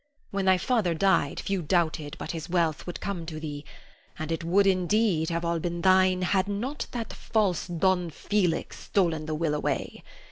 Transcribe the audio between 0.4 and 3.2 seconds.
thy father died, few doubted but his wealth would